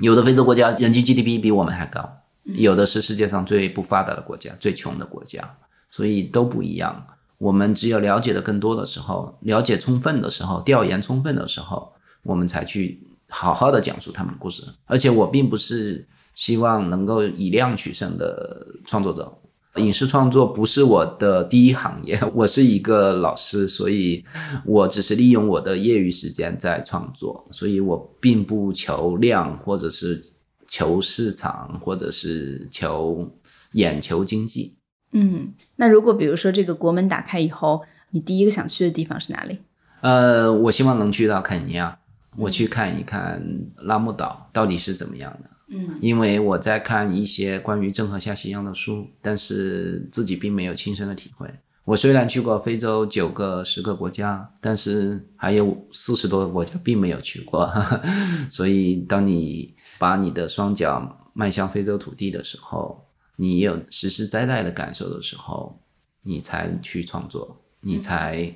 [0.00, 2.06] 有的非洲国家人均 GDP 比我们还高，
[2.42, 5.56] 有的是世界上最不发达的国家、最穷的国家，
[5.88, 7.06] 所以都不一样。
[7.44, 11.92] 我们只有了解的更多的时候，了解充分的时候，调研充分的时候，
[12.22, 14.62] 我们才去好好的讲述他们的故事。
[14.86, 19.30] 而且我并不是希望能够以量取胜的创作者，
[19.76, 24.24] 影视创作不是我的第一行业， 我是一个老师，所以
[24.64, 30.18] 我只是利用我的业余时间在创作，所以我并不求量，或者是
[30.66, 33.30] 求市场，或者是求
[33.72, 34.78] 眼球经济。
[35.14, 39.58] 嗯，那如果比如说这个国门打开以后，你第一个想去的地方是哪里？
[40.02, 41.96] 呃，我希望能去到肯尼亚，
[42.36, 43.42] 我去看一看
[43.76, 45.50] 拉木岛到底是怎么样的。
[45.68, 51.48] 嗯，因为我在看一些关于郑和下西洋的书，但是自己并没有亲身的体会。
[51.84, 57.70] 我虽然去过非洲九个、十个国家，但是还有四十多个国家并没有去过。
[58.50, 63.02] 所以，当你把你的双脚迈向非洲土地的时候，
[63.36, 65.80] 你有实实在在的感受的时候，
[66.22, 68.54] 你才去创作，你才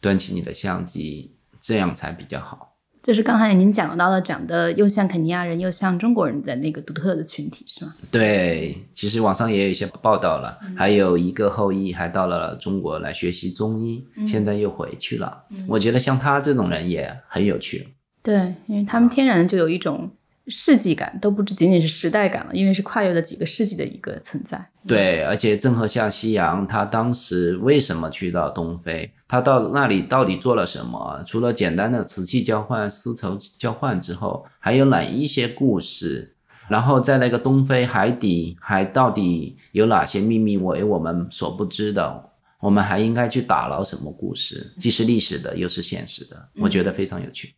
[0.00, 2.76] 端起你的相机，这样才比较好。
[3.02, 7.94] 就是刚才您讲到的，长得又像肯尼亚人又像中国人的那个独特的群体，是吗？
[8.10, 15.44] 对，其实网上也有一些报道了，还有一个后裔还到了中国来学习中医，现在又回去了。
[15.66, 17.88] 我觉得像他这种人也很有趣。
[18.22, 20.10] 对，因为他们天然就有一种。
[20.50, 24.70] 世纪感都不只仅仅是时代感了，因为是跨越了几个世纪的一个存在。
[24.86, 29.12] 对，而且郑和下西洋，他当时为什么去到东非？
[29.28, 31.22] 他到那里到底做了什么？
[31.26, 36.36] 除了简单的瓷器交换、丝绸交换之后，还有哪一些故事？
[36.68, 42.30] 然后在那个东非海底，还到底有哪些秘密为我们所不知的？
[42.60, 44.74] 我们还应该去打捞什么故事？
[44.78, 47.54] 既是历史的，又是现实的，我觉得非常有趣。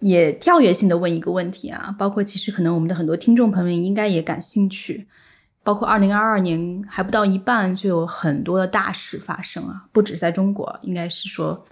[0.00, 5.06] 也跳跃性的问一个问题啊，包括其实可能我们的很多听众朋友们应该也感兴趣，
[5.64, 11.64] 包括二零二二年还不到一半就有很多的大事发生啊，不止在中国，应该是说，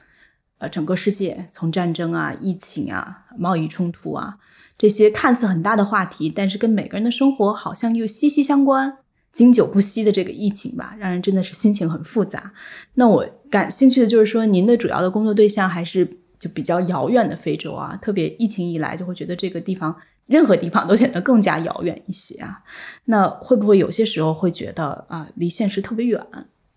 [0.56, 4.38] 呃，整个世界从战争啊、疫情啊、贸易冲突啊
[4.78, 8.96] 这些看似很大的话题，但是跟每个人的生活好像又息息相关、
[9.34, 12.52] 经久不息的这个疫情吧，让人真的是心情很复杂。
[12.94, 16.23] 那我感兴趣的就是说，您的主要的工作对象还是？
[16.44, 22.60] 就比较遥远的非洲啊，特别疫情一来，就会觉得这个地方任何地方都显得更加遥远一些啊。
[23.06, 26.22] 那会不会有些时候会觉得啊，离现实特别远，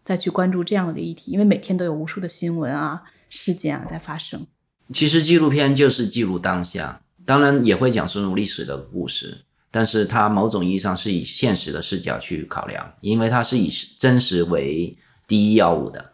[0.05, 1.33] 再去关注这样的议题？
[1.33, 4.47] 因为每天都有无数的新闻啊、事件啊在发生。
[4.93, 9.37] 其实纪录片就是记录当下，当然也会讲述历史的故事，
[9.69, 14.97] 但是它某种意义上是以现实的视角去考量，因为它是以真实为
[15.27, 16.13] 第一要务的，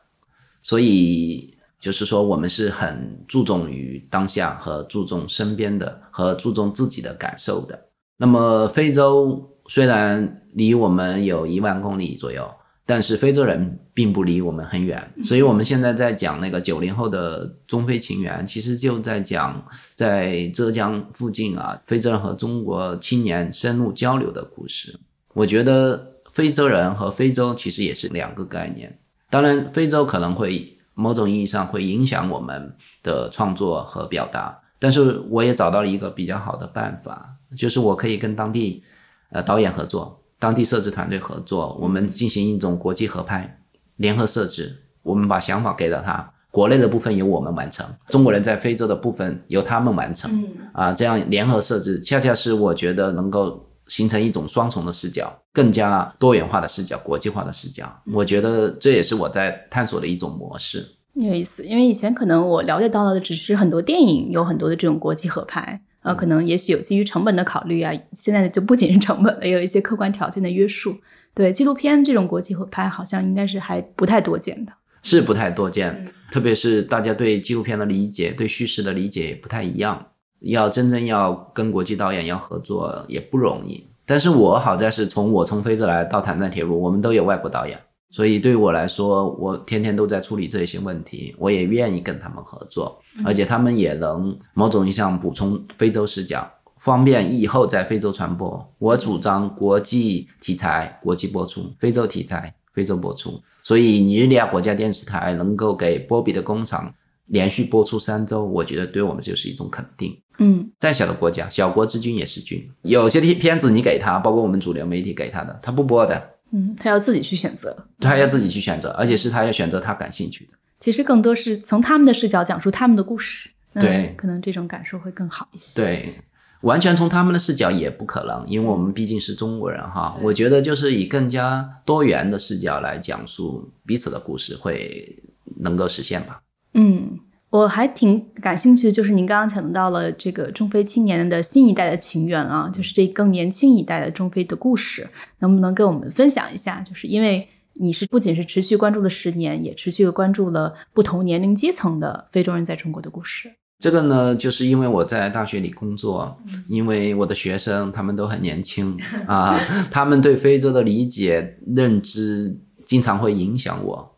[0.63, 1.52] 所以。
[1.84, 7.77] 就是说，我们是很注重于当下和注重身边的和注重自己的感受的。
[8.15, 12.49] 那么，非洲虽然离我们有一万公里左右，
[12.86, 15.11] 但是非洲人并不离我们很远。
[15.25, 19.61] 所以，我们现在在讲那个九零后的中非情缘，其实就在讲
[19.93, 24.97] 在浙江附近啊，非洲人和中国青年深入交流的故事。
[25.34, 28.97] 我觉得非洲人和非洲其实也是两个概念。
[29.29, 30.69] 当然，非洲可能会。
[30.93, 38.83] 某种意义上会影响我们的创作和表达，但是我也找到了一个比较好的办法，就是我可以跟当地
[39.31, 43.59] 呃导演合作，当地摄制团队合作，我们进行一种国际合拍，
[43.95, 53.69] 联合摄制，我们把想法给了他，国内的部分由我们完成，中国人在非洲的部分由他们完成，啊，这样联合设置，恰恰是我觉得能够。
[53.88, 58.01] 形成一种双重的视角，更加多元化的视角，国际化的视角。
[58.13, 60.86] 我觉得这也是我在探索的一种模式。
[61.15, 70.97] 有意思，因为以前可能我了解到的只是很多电影有很多的这种国际合拍呃，可能也许有基于成本的考虑啊，现在就不仅是成本了，也有一些客观条件的约束。
[71.34, 74.73] 对纪录片这种国际合拍，好像应该是还不太多见的。
[75.01, 80.07] 是不太多见，特别是大家对纪录片的理解、对叙事的理解也不太一样。
[80.43, 83.85] 要真正要跟国际导演要合作也不容易。
[84.05, 87.79] 但是我好在是从我从非洲来到坦赞铁路，我们都有外国导演，
[88.11, 96.45] 所以对于我来说，我天天都在处理这些问题，我也愿意跟他们合作，而且他们也能某种意义上补充非洲视角，
[96.79, 98.69] 方便以后在非洲传播。
[98.77, 103.41] 我主张国际题材国际播出，非洲题材非洲播出。
[103.61, 106.93] 所以尼日利亚国家电视台能够给波比的工厂
[107.28, 110.19] 连续播出三周，我觉得对我们就是一种肯定。
[110.39, 112.67] 嗯，再小的国家，小国之君也是君。
[112.82, 116.30] 有些片子你给他，包括我们主流媒体给他的，他不播的。
[116.51, 120.53] 嗯，他要自己去选择，他要自己去选择，而且是他要选择他感兴趣的。
[120.80, 125.82] 其实更多是从他们的视角讲述他们的故事，对，可能这种感受会更好一些。
[125.82, 126.13] 对。
[126.61, 130.17] 完全从他们的视角也不可能，因为我们毕竟是中国人哈。
[130.21, 135.21] 我觉得就是以更加多元的视角来讲述彼此的故事，会
[135.59, 136.41] 能够实现吧。
[136.74, 137.19] 嗯，
[137.49, 145.07] 我还挺感兴趣的，就是您刚刚讲到了这个中非青年的新一代的情缘啊，就是这更年轻一代的中非的故事，
[145.39, 146.82] 能不能跟我们分享一下？
[146.82, 153.51] 就是因为你是不仅是持续关注了十年，也持续关注了不同年龄阶层的非洲人在中国的故事。
[153.80, 158.97] 这个呢，就是因为我在大学里工作，因为我的学生他们都很年轻
[159.28, 159.59] 啊，
[159.91, 164.12] 他们对非洲的理解认知经常会影响我。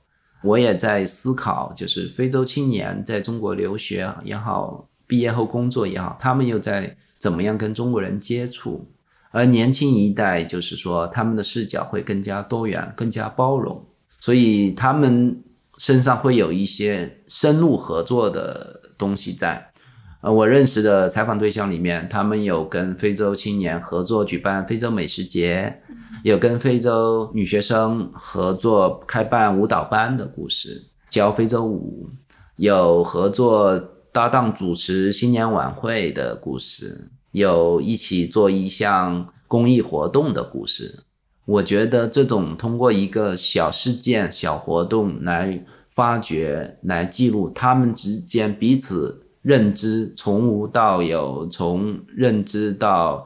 [0.45, 8.87] 我也在思考，就是非洲青年在中国留学也好，毕业后工作也好，他们又在怎么样跟中国人接触？
[9.31, 13.83] 而年轻一代就是说，他们的视角会更加多元、更加包容，
[14.19, 15.43] 所以他们
[15.77, 18.81] 身上会有一些深入合作的。
[18.97, 19.73] 东西在，
[20.21, 25.81] 呃，我认识的采访对象里面，他们有跟非洲青年合作举办非洲美食节，
[26.25, 32.09] 有跟非洲女学生合作开办舞蹈班的故事，教非洲舞，
[32.55, 33.77] 有合作
[34.11, 41.03] 搭档主持新年晚会的故事，有一起做一项公益活动的故事。
[41.45, 45.63] 我觉得这种通过一个小事件、小活动来。
[45.91, 53.25] 发掘来记录他们之间彼此认知，从无到有，从认知到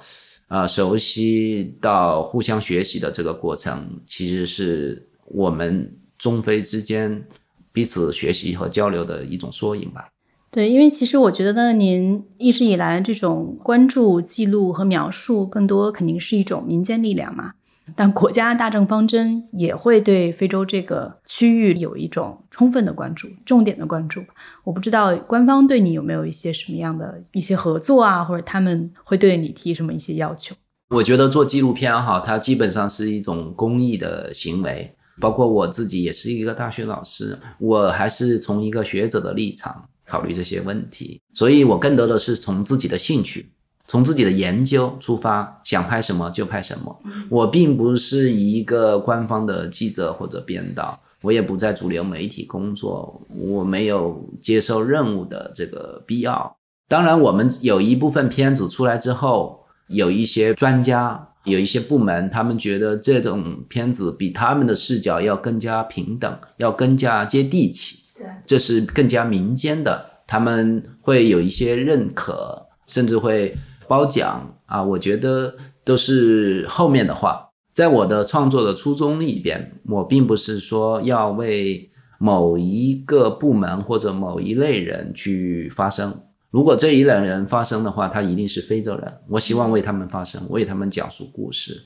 [0.49, 7.25] 啊熟悉到互相学习的这个过程，其实是我们中非之间
[7.71, 10.09] 彼此学习和交流的一种缩影吧。
[10.51, 17.53] 对，因为其实我觉得，您一直以来这种关注、记录和描述，更多肯定是一种民间力量嘛。
[17.95, 24.23] 但国家大政方针也会对非洲这个区域有一种充分的关注、重点的关注。
[24.63, 30.55] 我不知道官方对你有没有一些什么样的一些合作啊，或者他们会对你提什么一些要求？
[30.89, 34.95] 我觉得做纪录片哈，它基本上是一种公益的行为。
[35.21, 43.51] 包括我自己也是一个大学老师，我还是从一个学者的立场考虑这些问题，所以我更多的是从自己的兴趣。
[43.89, 46.95] 从自己的研究出发，想拍什么就拍什么。
[47.27, 56.55] 我并不是一个官方的记者或者编导，我也不在主流媒体工作，我没有接受任务的这个必要。
[56.87, 67.97] 当然，我们有一部分片子出来之后，有一些专家、有一些部门，他们觉得这种片子比他们的视角要更加平等，要更加接地气。
[68.15, 73.57] 对，这是更加民间的，他们会有一些认可，甚至会。
[73.89, 77.49] 褒奖啊，我觉得都是后面的话。
[77.73, 86.13] 在我的创作的初衷里边，我并不是说要为某一个部门或者某一类人去发声。
[86.51, 89.13] 如果这一类人发声的话，他一定是非洲人。
[89.27, 91.81] 我希望为他们发声，为他们讲述故事。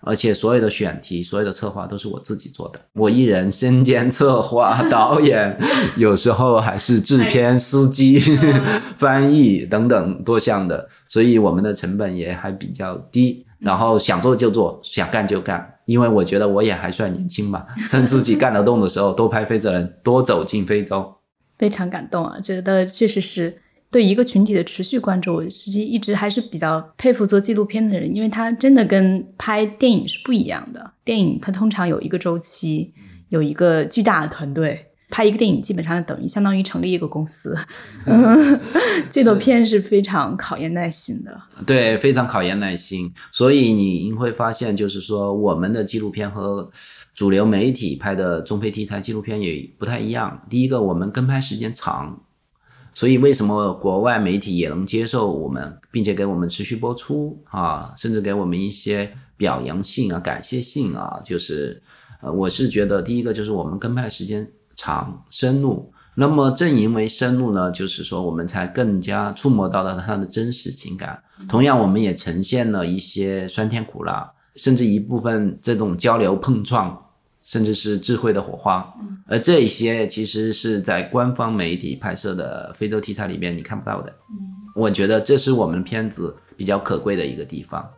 [0.00, 5.56] 而且所有的选题、所有的策划都是我自己做的，我一人身兼策划、 导演，
[5.96, 8.20] 有时候还是制片、司机、
[8.96, 13.44] 翻译等等多项的，所以我们的成本也还比较低。
[13.58, 21.14] 然后想做就做，想干就干，因为我觉得我也还算年轻嘛，趁自己干得动的时候，多拍非洲人，多走进非洲。
[21.58, 23.62] 非常感动啊，觉得确实是。
[23.90, 30.92] 对一个群体的持续关注，我实际一直还是比较佩服做纪录片的人，因为他真的跟拍电影是不一样的。
[31.04, 32.92] 电影它通常有一个周期，
[33.28, 37.56] 有一个巨大的团队拍一个电影，基本上等于相当于成立一个公司。
[39.08, 43.10] 纪录片是非常考验耐心的，对，非常考验耐心。
[43.30, 46.70] 所以你会发现，就是说我们的纪录片和
[47.14, 50.42] 主流媒体拍的中非题材纪录片也不太一样。
[50.50, 52.20] 第一个，我们跟拍时间长。
[52.96, 61.82] 所以为什么国外媒体也能接受我们，并且给我们持续播出啊，甚至给我们一些表扬信啊、感谢信啊，就是
[62.22, 65.92] 呃，我是觉得第一个就是我们跟拍时间长、深入。
[66.14, 71.22] 那么正因为深入呢，就是说我们才更加触摸到了他的真实情感。
[71.46, 76.98] 同样，我们也呈现了一些酸甜苦辣，甚至一部分这种交流碰撞，
[77.46, 78.92] 甚至是智慧的火花。
[79.26, 84.12] 而这些其实是在官方媒体拍摄的非洲题材里面你看不到的。
[84.74, 87.88] 我觉得这是我们片子比较可贵的一个地方。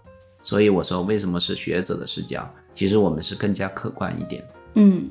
[0.42, 2.48] 所以我说，为什么是学者的视角？
[2.74, 4.46] 其实我们是更加客观一点。
[4.74, 5.08] 嗯。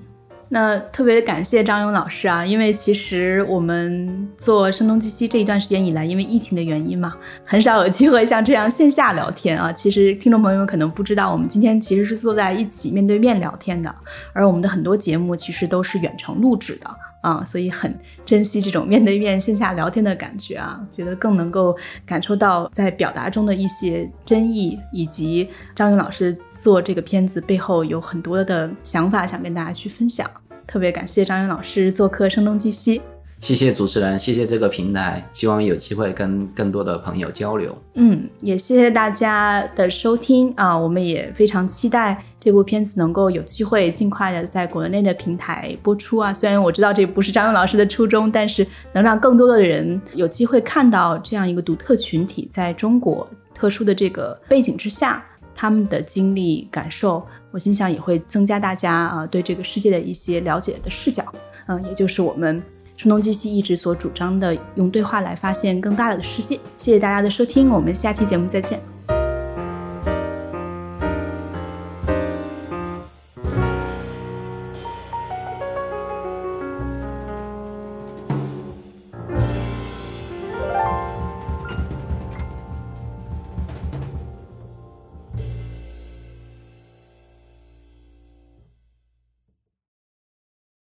[0.50, 9.74] 那特别感谢张勇老师啊，因为其实我们做声东击西这一段时间以来，因为疫情的原因嘛，很少有机会像这样线下聊天啊。
[9.74, 13.94] 其实听众朋友们可能不知道，我们今天其实是坐在一起面对面聊天的，
[14.32, 16.90] 而我们的很多节目其实都是远程录制的
[17.22, 17.94] 啊，所以很
[18.26, 30.30] 珍惜这种面对面线下聊天的感觉啊，觉得更能够感受到在表达中的一些真意，以及张勇老师做这个片子背后有很多的想法想跟大家去分享。
[30.66, 33.00] 特别感谢张云老师做客《声东击西》，
[33.40, 37.78] 谢谢主持人，谢谢这个平台，希望有机会跟更多的朋友交流。
[37.94, 46.34] 嗯，也谢谢大家的收听啊，我们也非常期待这部片子能够有机会尽快的在国内的平台播出啊。
[46.34, 55.24] 虽然我知道这不是张勇老师的初衷，但是能让更多的人有机会看到这样一个独特群体在中国特殊的这个背景之下。
[55.60, 61.26] 他们的经历感受，我心想也会增加大家啊对这个世界的一些了解的视角，
[61.66, 62.62] 嗯，也就是我们
[62.98, 66.60] 声东击西一直所主张的，用对话来发现更大的世界。
[66.76, 68.97] 谢谢大家的收听，我们下期节目再见。